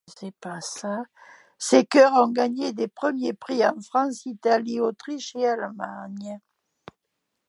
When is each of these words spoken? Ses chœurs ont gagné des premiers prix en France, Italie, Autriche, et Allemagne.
Ses 1.61 1.85
chœurs 1.85 2.13
ont 2.13 2.31
gagné 2.31 2.73
des 2.73 2.87
premiers 2.87 3.33
prix 3.33 3.63
en 3.63 3.79
France, 3.81 4.25
Italie, 4.25 4.79
Autriche, 4.79 5.35
et 5.35 5.45
Allemagne. 5.47 6.39